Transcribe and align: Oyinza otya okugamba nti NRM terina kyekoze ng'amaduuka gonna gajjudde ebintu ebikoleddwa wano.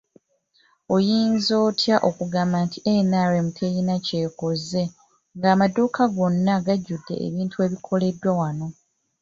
Oyinza 0.95 1.53
otya 1.67 1.95
okugamba 2.09 2.57
nti 2.65 2.79
NRM 3.09 3.47
terina 3.57 3.95
kyekoze 4.05 4.83
ng'amaduuka 5.37 6.03
gonna 6.15 6.53
gajjudde 6.65 7.13
ebintu 7.27 7.55
ebikoleddwa 7.65 8.31
wano. 8.39 8.67